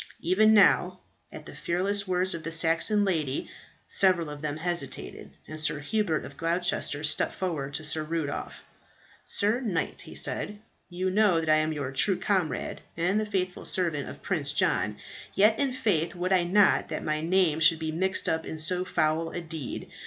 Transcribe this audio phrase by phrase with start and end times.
[0.21, 0.99] Even now,
[1.31, 3.47] at the fearless words of the Saxon lady
[3.87, 8.63] several of them hesitated, and Sir Hubert of Gloucester stepped forward to Sir Rudolph.
[9.27, 10.57] "Sir knight," he said,
[10.89, 14.97] "you know that I am your true comrade and the faithful servant of Prince John.
[15.35, 18.83] Yet in faith would I not that my name should be mixed up in so
[18.83, 19.87] foul a deed.